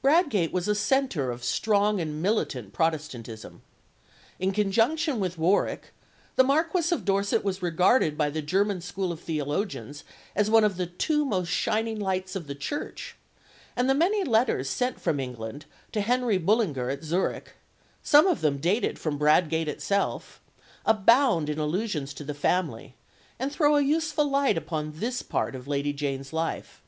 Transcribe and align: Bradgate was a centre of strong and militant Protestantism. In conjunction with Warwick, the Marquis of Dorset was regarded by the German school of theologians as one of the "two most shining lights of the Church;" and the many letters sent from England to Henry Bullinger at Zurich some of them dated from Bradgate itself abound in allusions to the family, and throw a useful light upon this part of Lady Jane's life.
Bradgate 0.00 0.52
was 0.52 0.68
a 0.68 0.76
centre 0.76 1.32
of 1.32 1.42
strong 1.42 2.00
and 2.00 2.22
militant 2.22 2.72
Protestantism. 2.72 3.62
In 4.38 4.52
conjunction 4.52 5.18
with 5.18 5.36
Warwick, 5.38 5.92
the 6.36 6.44
Marquis 6.44 6.94
of 6.94 7.04
Dorset 7.04 7.42
was 7.42 7.62
regarded 7.64 8.16
by 8.16 8.30
the 8.30 8.42
German 8.42 8.80
school 8.80 9.10
of 9.10 9.18
theologians 9.18 10.04
as 10.36 10.48
one 10.48 10.62
of 10.62 10.76
the 10.76 10.86
"two 10.86 11.24
most 11.24 11.48
shining 11.48 11.98
lights 11.98 12.36
of 12.36 12.46
the 12.46 12.54
Church;" 12.54 13.16
and 13.74 13.90
the 13.90 13.94
many 13.96 14.22
letters 14.22 14.70
sent 14.70 15.00
from 15.00 15.18
England 15.18 15.64
to 15.90 16.00
Henry 16.00 16.38
Bullinger 16.38 16.88
at 16.88 17.02
Zurich 17.02 17.54
some 18.04 18.28
of 18.28 18.40
them 18.40 18.58
dated 18.58 19.00
from 19.00 19.18
Bradgate 19.18 19.66
itself 19.66 20.40
abound 20.86 21.48
in 21.50 21.58
allusions 21.58 22.14
to 22.14 22.22
the 22.22 22.34
family, 22.34 22.94
and 23.36 23.50
throw 23.50 23.74
a 23.74 23.82
useful 23.82 24.30
light 24.30 24.56
upon 24.56 24.92
this 25.00 25.22
part 25.22 25.56
of 25.56 25.66
Lady 25.66 25.92
Jane's 25.92 26.32
life. 26.32 26.82